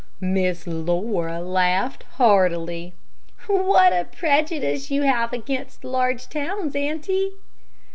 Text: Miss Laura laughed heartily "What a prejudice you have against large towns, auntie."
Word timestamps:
Miss 0.19 0.65
Laura 0.65 1.39
laughed 1.39 2.05
heartily 2.13 2.95
"What 3.45 3.93
a 3.93 4.05
prejudice 4.05 4.89
you 4.89 5.03
have 5.03 5.31
against 5.31 5.83
large 5.83 6.27
towns, 6.27 6.75
auntie." 6.75 7.33